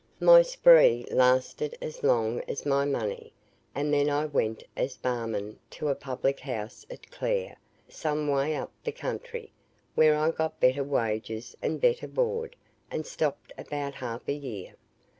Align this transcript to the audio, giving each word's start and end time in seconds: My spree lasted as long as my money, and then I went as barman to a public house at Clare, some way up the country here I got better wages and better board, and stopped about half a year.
My 0.19 0.41
spree 0.41 1.05
lasted 1.11 1.77
as 1.79 2.01
long 2.01 2.41
as 2.47 2.65
my 2.65 2.85
money, 2.85 3.33
and 3.75 3.93
then 3.93 4.09
I 4.09 4.25
went 4.25 4.63
as 4.75 4.97
barman 4.97 5.59
to 5.77 5.89
a 5.89 5.93
public 5.95 6.39
house 6.39 6.87
at 6.89 7.11
Clare, 7.11 7.55
some 7.87 8.27
way 8.27 8.55
up 8.55 8.71
the 8.83 8.91
country 8.91 9.51
here 9.95 10.15
I 10.15 10.31
got 10.31 10.59
better 10.59 10.83
wages 10.83 11.55
and 11.61 11.79
better 11.79 12.07
board, 12.07 12.55
and 12.89 13.05
stopped 13.05 13.53
about 13.59 13.93
half 13.93 14.27
a 14.27 14.33
year. 14.33 14.73